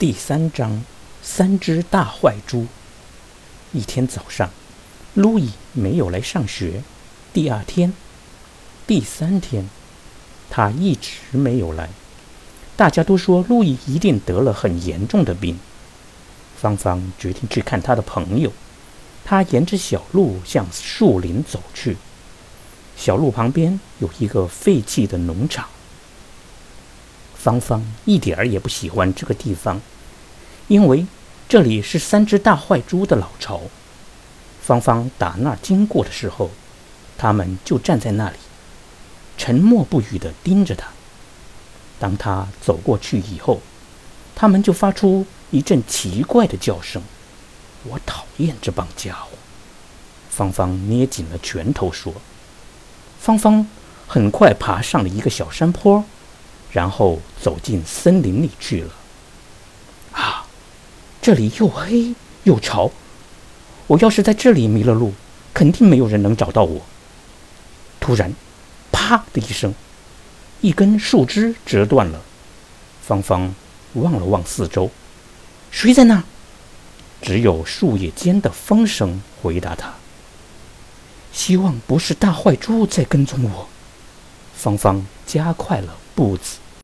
[0.00, 0.82] 第三章，
[1.22, 2.66] 三只大坏猪。
[3.74, 4.48] 一天早上，
[5.12, 6.82] 路易没有来上学。
[7.34, 7.92] 第二天、
[8.86, 9.68] 第三天，
[10.48, 11.90] 他一直没有来。
[12.78, 15.58] 大家都说路易一定得了很严重的病。
[16.56, 18.50] 芳芳决定去看他的朋友。
[19.22, 21.98] 他沿着小路向树林走去。
[22.96, 25.68] 小路旁边有一个废弃的农场。
[27.42, 29.80] 芳芳一点儿也不喜欢这个地方，
[30.68, 31.06] 因为
[31.48, 33.62] 这里是三只大坏猪的老巢。
[34.60, 36.50] 芳芳打那儿经过的时候，
[37.16, 38.36] 他们就站在那里，
[39.38, 40.88] 沉默不语地盯着他。
[41.98, 43.62] 当他走过去以后，
[44.36, 47.02] 他们就发出一阵奇怪的叫声。
[47.84, 49.30] 我讨厌这帮家伙。
[50.28, 52.12] 芳芳捏紧了拳头说
[53.18, 53.66] ：“芳芳
[54.06, 56.04] 很快爬上了一个小山坡。”
[56.72, 58.90] 然后走进森林里去了。
[60.12, 60.46] 啊，
[61.20, 62.90] 这里又黑又潮，
[63.86, 65.12] 我要是在这里迷了路，
[65.52, 66.80] 肯定没有人能找到我。
[67.98, 68.34] 突然，
[68.90, 69.74] 啪的一声，
[70.60, 72.20] 一根树枝折断了。
[73.02, 73.54] 芳芳
[73.94, 74.90] 望了望四周，
[75.70, 76.24] 谁在那儿？
[77.22, 79.92] 只有树叶间的风声回答他。
[81.32, 83.68] 希望不是大坏猪在跟踪我。
[84.54, 86.69] 芳芳加快了步子。